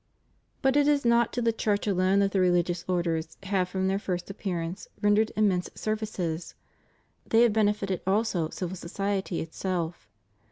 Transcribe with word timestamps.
But 0.63 0.75
it 0.75 0.87
is 0.87 1.05
not 1.05 1.31
to 1.33 1.43
the 1.43 1.53
Church 1.53 1.85
alone 1.85 2.17
that 2.21 2.31
the 2.31 2.39
religious 2.39 2.83
orders 2.87 3.37
have 3.43 3.69
from 3.69 3.87
their 3.87 3.99
first 3.99 4.31
appearance 4.31 4.87
rendered 4.99 5.31
immense 5.35 5.69
ser 5.75 5.95
vices: 5.95 6.55
they 7.27 7.43
have 7.43 7.53
benefited 7.53 8.01
also 8.07 8.49
civil 8.49 8.75
society 8.75 9.41
itself. 9.41 10.07